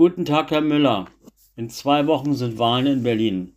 [0.00, 1.08] Guten Tag, Herr Müller.
[1.56, 3.52] In zwei Wochen sind Wahlen in Berlin.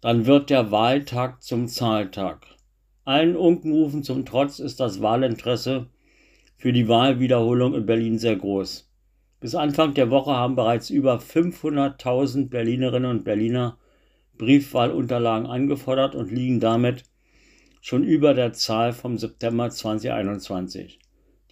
[0.00, 2.44] Dann wird der Wahltag zum Zahltag.
[3.04, 5.86] Allen Unkenrufen zum Trotz ist das Wahlinteresse
[6.56, 8.90] für die Wahlwiederholung in Berlin sehr groß.
[9.38, 13.78] Bis Anfang der Woche haben bereits über 500.000 Berlinerinnen und Berliner
[14.38, 17.04] Briefwahlunterlagen angefordert und liegen damit
[17.80, 20.98] schon über der Zahl vom September 2021.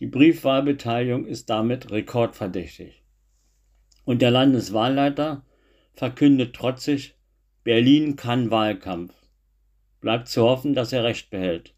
[0.01, 3.00] Die Briefwahlbeteiligung ist damit rekordverdächtig.
[4.11, 5.45] Und der Landeswahlleiter
[5.93, 7.15] verkündet trotzig,
[7.63, 9.15] Berlin kann Wahlkampf.
[10.01, 11.77] Bleibt zu hoffen, dass er recht behält.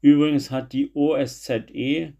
[0.00, 2.12] Übrigens hat die OSZE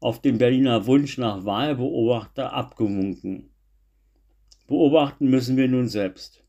[0.00, 3.50] auf den Berliner Wunsch nach Wahlbeobachter abgewunken.
[4.66, 6.42] Beobachten müssen wir nun selbst.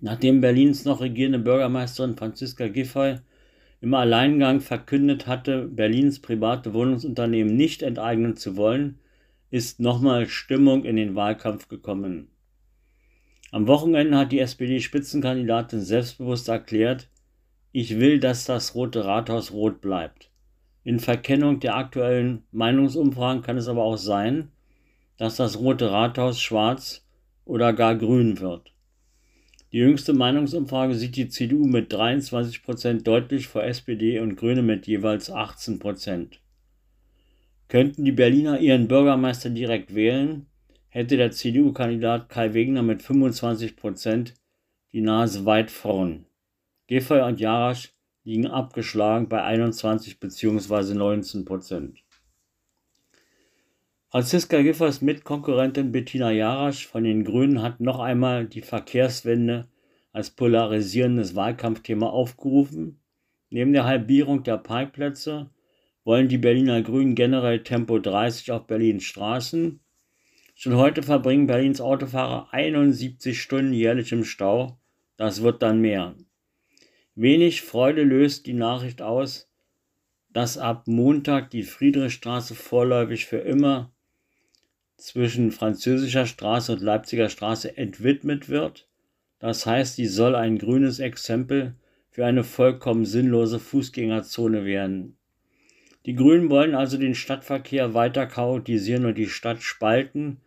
[0.00, 3.18] Nachdem Berlins noch regierende Bürgermeisterin Franziska Giffey
[3.82, 9.00] im Alleingang verkündet hatte, Berlins private Wohnungsunternehmen nicht enteignen zu wollen,
[9.54, 12.26] ist nochmal Stimmung in den Wahlkampf gekommen.
[13.52, 17.08] Am Wochenende hat die SPD-Spitzenkandidatin selbstbewusst erklärt,
[17.70, 20.28] ich will, dass das Rote Rathaus rot bleibt.
[20.82, 24.50] In Verkennung der aktuellen Meinungsumfragen kann es aber auch sein,
[25.18, 27.06] dass das Rote Rathaus schwarz
[27.44, 28.72] oder gar grün wird.
[29.70, 34.88] Die jüngste Meinungsumfrage sieht die CDU mit 23 Prozent deutlich vor SPD und Grüne mit
[34.88, 36.40] jeweils 18 Prozent.
[37.68, 40.46] Könnten die Berliner ihren Bürgermeister direkt wählen,
[40.88, 44.34] hätte der CDU-Kandidat Kai Wegner mit 25 Prozent
[44.92, 46.26] die Nase weit vorn.
[46.86, 47.92] Giffey und Jarasch
[48.22, 50.94] liegen abgeschlagen bei 21 bzw.
[50.94, 51.98] 19 Prozent.
[54.10, 59.66] Franziska Giffers Mitkonkurrentin Bettina Jarasch von den Grünen hat noch einmal die Verkehrswende
[60.12, 63.00] als polarisierendes Wahlkampfthema aufgerufen.
[63.50, 65.50] Neben der Halbierung der Parkplätze
[66.04, 69.80] wollen die Berliner Grünen generell Tempo 30 auf Berlins Straßen.
[70.54, 74.78] Schon heute verbringen Berlins Autofahrer 71 Stunden jährlich im Stau.
[75.16, 76.14] Das wird dann mehr.
[77.14, 79.48] Wenig Freude löst die Nachricht aus,
[80.30, 83.92] dass ab Montag die Friedrichstraße vorläufig für immer
[84.96, 88.88] zwischen Französischer Straße und Leipziger Straße entwidmet wird.
[89.38, 91.76] Das heißt, sie soll ein grünes Exempel
[92.10, 95.16] für eine vollkommen sinnlose Fußgängerzone werden.
[96.06, 100.40] Die Grünen wollen also den Stadtverkehr weiter chaotisieren und die Stadt spalten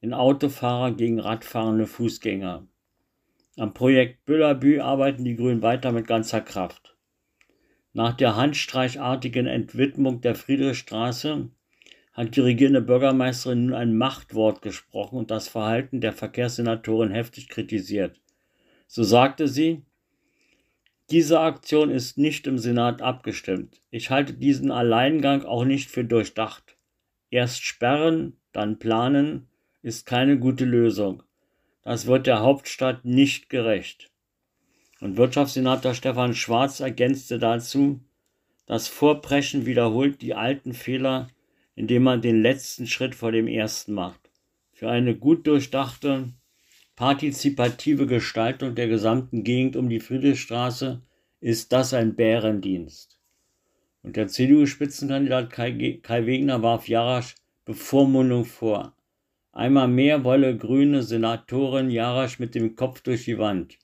[0.00, 2.66] in Autofahrer gegen radfahrende Fußgänger.
[3.58, 6.96] Am Projekt Büllerbü arbeiten die Grünen weiter mit ganzer Kraft.
[7.92, 11.50] Nach der handstreichartigen Entwidmung der Friedrichstraße
[12.14, 18.18] hat die regierende Bürgermeisterin nun ein Machtwort gesprochen und das Verhalten der Verkehrssenatorin heftig kritisiert.
[18.86, 19.82] So sagte sie,
[21.12, 23.82] diese Aktion ist nicht im Senat abgestimmt.
[23.90, 26.78] Ich halte diesen Alleingang auch nicht für durchdacht.
[27.30, 29.46] Erst sperren, dann planen
[29.82, 31.22] ist keine gute Lösung.
[31.82, 34.10] Das wird der Hauptstadt nicht gerecht.
[35.00, 38.00] Und Wirtschaftssenator Stefan Schwarz ergänzte dazu,
[38.64, 41.26] das Vorpreschen wiederholt die alten Fehler,
[41.74, 44.30] indem man den letzten Schritt vor dem ersten macht.
[44.72, 46.32] Für eine gut durchdachte,
[46.96, 51.02] partizipative Gestaltung der gesamten Gegend um die Friedrichstraße
[51.40, 53.18] ist das ein Bärendienst.
[54.02, 58.96] Und der CDU-Spitzenkandidat Kai, Kai Wegner warf Jarasch Bevormundung vor.
[59.52, 63.78] Einmal mehr wolle grüne Senatorin Jarasch mit dem Kopf durch die Wand.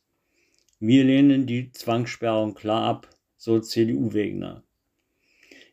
[0.81, 4.63] Wir lehnen die Zwangssperrung klar ab, so CDU-Wegner.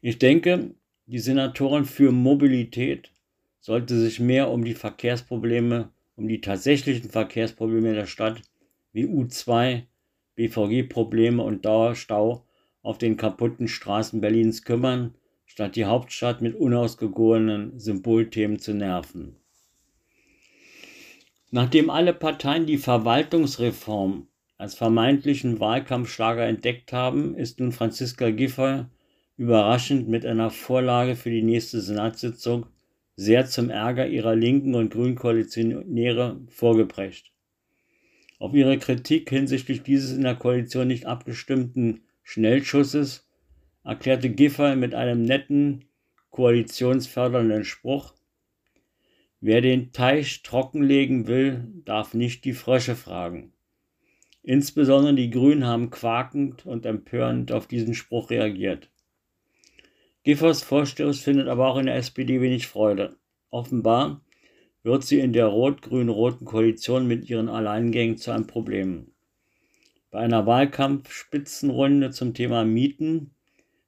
[0.02, 0.76] Ich denke,
[1.08, 3.12] die Senatorin für Mobilität
[3.60, 8.42] sollte sich mehr um die Verkehrsprobleme um die tatsächlichen Verkehrsprobleme der Stadt
[8.92, 9.84] wie U2,
[10.36, 12.46] BVG-Probleme und Dauerstau
[12.82, 15.16] auf den kaputten Straßen Berlins kümmern,
[15.46, 19.36] statt die Hauptstadt mit unausgegorenen Symbolthemen zu nerven.
[21.52, 24.28] Nachdem alle Parteien die Verwaltungsreform
[24.58, 28.86] als vermeintlichen Wahlkampfschlager entdeckt haben, ist nun Franziska Giffey
[29.38, 32.68] überraschend mit einer Vorlage für die nächste Senatssitzung
[33.16, 37.32] sehr zum Ärger ihrer linken und grünen Koalitionäre vorgeprescht.
[38.40, 43.28] Auf ihre Kritik hinsichtlich dieses in der Koalition nicht abgestimmten Schnellschusses
[43.84, 45.86] erklärte Giffey mit einem netten,
[46.32, 48.16] koalitionsfördernden Spruch,
[49.48, 53.54] Wer den Teich trockenlegen will, darf nicht die Frösche fragen.
[54.42, 58.90] Insbesondere die Grünen haben quakend und empörend auf diesen Spruch reagiert.
[60.26, 63.16] Giffers Vorstoß findet aber auch in der SPD wenig Freude.
[63.52, 64.22] Offenbar
[64.82, 69.12] wird sie in der rot-grün-roten Koalition mit ihren Alleingängen zu einem Problem.
[70.10, 73.36] Bei einer Wahlkampfspitzenrunde zum Thema Mieten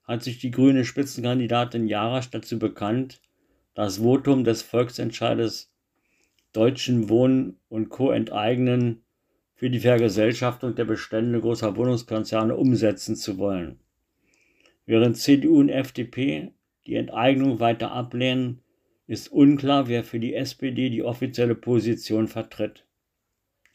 [0.04, 3.19] hat sich die grüne Spitzenkandidatin Jarasch dazu bekannt,
[3.74, 5.74] das Votum des Volksentscheides
[6.54, 8.12] Deutschen Wohnen und Co.
[8.12, 9.01] enteignen,
[9.56, 13.80] für die Vergesellschaftung der Bestände großer Wohnungskonzerne umsetzen zu wollen.
[14.88, 16.54] Während CDU und FDP
[16.88, 18.62] die Enteignung weiter ablehnen,
[19.06, 22.86] ist unklar, wer für die SPD die offizielle Position vertritt.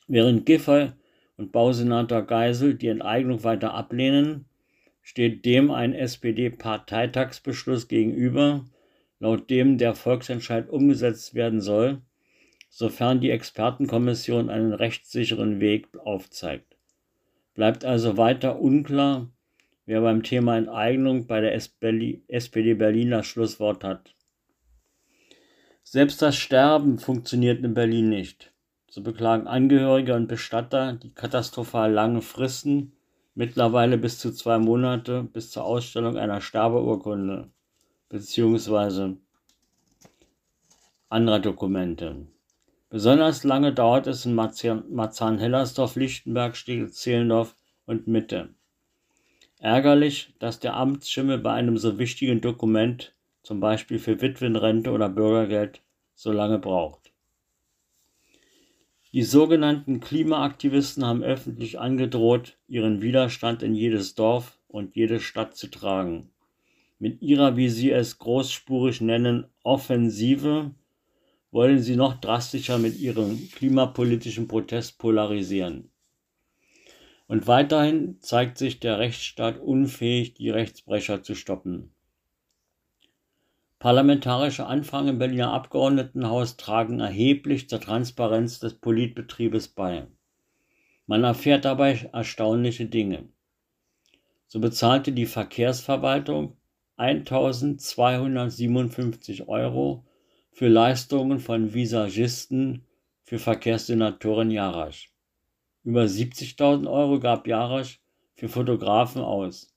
[0.08, 0.92] Während Giffey
[1.36, 4.46] und Bausenator Geisel die Enteignung weiter ablehnen,
[5.02, 8.64] steht dem ein SPD-Parteitagsbeschluss gegenüber,
[9.18, 12.00] laut dem der Volksentscheid umgesetzt werden soll,
[12.70, 16.76] sofern die Expertenkommission einen rechtssicheren Weg aufzeigt.
[17.54, 19.30] Bleibt also weiter unklar,
[19.86, 24.14] wer beim Thema Enteignung bei der SPD Berlin das Schlusswort hat.
[25.82, 28.52] Selbst das Sterben funktioniert in Berlin nicht.
[28.88, 32.92] So beklagen Angehörige und Bestatter die katastrophal langen Fristen,
[33.34, 37.50] mittlerweile bis zu zwei Monate bis zur Ausstellung einer Sterbeurkunde
[38.08, 39.16] bzw.
[41.08, 42.26] anderer Dokumente.
[42.90, 47.56] Besonders lange dauert es in Marzahn-Hellersdorf, Lichtenberg, Stiegel-Zehlendorf
[47.86, 48.54] und Mitte.
[49.62, 53.14] Ärgerlich, dass der Amtsschimmel bei einem so wichtigen Dokument,
[53.44, 55.82] zum Beispiel für Witwenrente oder Bürgergeld,
[56.16, 57.12] so lange braucht.
[59.12, 65.68] Die sogenannten Klimaaktivisten haben öffentlich angedroht, ihren Widerstand in jedes Dorf und jede Stadt zu
[65.68, 66.30] tragen.
[66.98, 70.72] Mit ihrer, wie sie es großspurig nennen, Offensive
[71.52, 75.91] wollen sie noch drastischer mit ihrem klimapolitischen Protest polarisieren.
[77.26, 81.94] Und weiterhin zeigt sich der Rechtsstaat unfähig, die Rechtsbrecher zu stoppen.
[83.78, 90.06] Parlamentarische Anfragen im Berliner Abgeordnetenhaus tragen erheblich zur Transparenz des Politbetriebes bei.
[91.06, 93.28] Man erfährt dabei erstaunliche Dinge.
[94.46, 96.56] So bezahlte die Verkehrsverwaltung
[96.96, 100.04] 1257 Euro
[100.52, 102.86] für Leistungen von Visagisten
[103.24, 105.11] für Verkehrssenatorin Jarasch.
[105.84, 108.00] Über 70.000 Euro gab Jarasch
[108.34, 109.72] für Fotografen aus.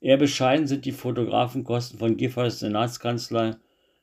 [0.00, 3.56] Eher bescheiden sind die Fotografenkosten von Giffers Senatskanzlei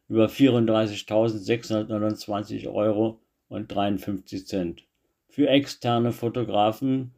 [0.07, 4.86] über 34.629 Euro und 53 Cent
[5.30, 7.15] für externe Fotografen,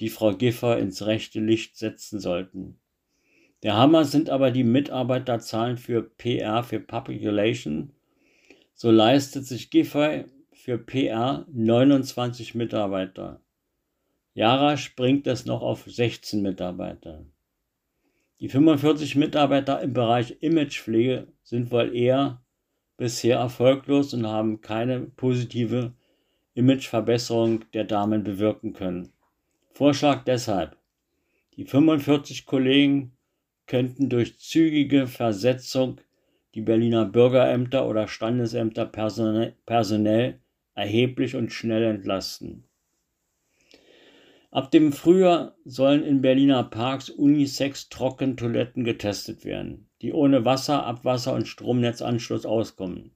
[0.00, 2.78] die Frau Giffer ins rechte Licht setzen sollten.
[3.62, 7.92] Der Hammer sind aber die Mitarbeiterzahlen für PR, für Public Relation
[8.78, 13.40] so leistet sich Giffey für PR 29 Mitarbeiter.
[14.36, 17.24] Yara springt es noch auf 16 Mitarbeiter.
[18.38, 22.44] Die 45 Mitarbeiter im Bereich Imagepflege sind wohl eher
[22.98, 25.94] bisher erfolglos und haben keine positive
[26.52, 29.14] Imageverbesserung der Damen bewirken können.
[29.72, 30.76] Vorschlag deshalb.
[31.56, 33.16] Die 45 Kollegen
[33.66, 35.98] könnten durch zügige Versetzung
[36.54, 40.40] die Berliner Bürgerämter oder Standesämter personell
[40.74, 42.64] erheblich und schnell entlasten.
[44.50, 51.48] Ab dem Frühjahr sollen in Berliner Parks Unisex-Trockentoiletten getestet werden, die ohne Wasser, Abwasser und
[51.48, 53.10] Stromnetzanschluss auskommen.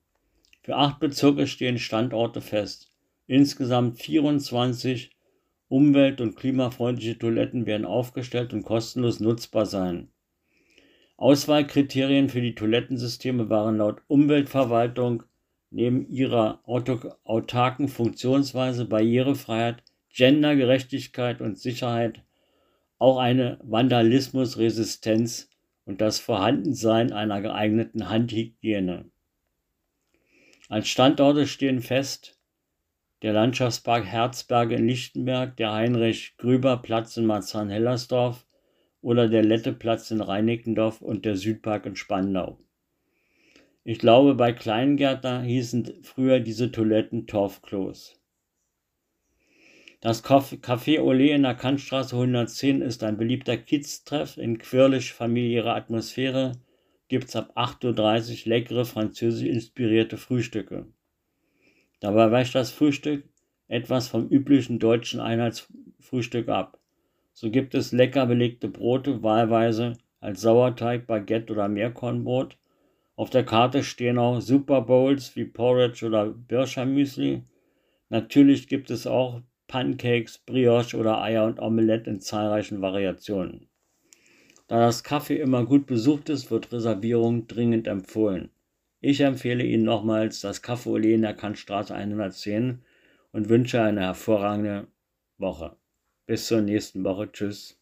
[0.62, 2.93] Für acht Bezirke stehen Standorte fest.
[3.27, 5.17] Insgesamt 24
[5.69, 10.09] umwelt- und klimafreundliche Toiletten werden aufgestellt und kostenlos nutzbar sein.
[11.16, 15.23] Auswahlkriterien für die Toilettensysteme waren laut Umweltverwaltung
[15.71, 19.83] neben ihrer autarken Funktionsweise, Barrierefreiheit,
[20.14, 22.23] Gendergerechtigkeit und Sicherheit
[22.99, 25.49] auch eine Vandalismusresistenz
[25.85, 29.11] und das Vorhandensein einer geeigneten Handhygiene.
[30.69, 32.37] Als Standorte stehen fest
[33.23, 38.47] der Landschaftspark Herzberge in Lichtenberg, der Heinrich-Grüber-Platz in Marzahn-Hellersdorf,
[39.02, 42.59] oder der Letteplatz in Reinickendorf und der Südpark in Spandau.
[43.83, 48.20] Ich glaube, bei Kleingärtner hießen früher diese Toiletten Torfklos.
[50.02, 56.52] Das Café Olé in der Kantstraße 110 ist ein beliebter Kids-Treff in quirlig familiärer Atmosphäre.
[57.09, 60.87] Gibt's ab 8.30 Uhr leckere französisch inspirierte Frühstücke.
[62.00, 63.28] Dabei weicht das Frühstück
[63.69, 66.80] etwas vom üblichen deutschen Einheitsfrühstück ab.
[67.35, 72.57] So gibt es lecker belegte Brote, wahlweise als Sauerteig, Baguette oder Meerkornbrot.
[73.16, 77.42] Auf der Karte stehen auch Super Bowls wie Porridge oder Birscher Müsli.
[78.09, 83.69] Natürlich gibt es auch Pancakes, Brioche oder Eier und Omelette in zahlreichen Variationen.
[84.67, 88.50] Da das Kaffee immer gut besucht ist, wird Reservierung dringend empfohlen.
[89.00, 92.83] Ich empfehle Ihnen nochmals das Café Olé in der Kantstraße 110
[93.31, 94.89] und wünsche eine hervorragende
[95.39, 95.77] Woche.
[96.27, 97.31] Bis zur nächsten Woche.
[97.31, 97.80] Tschüss.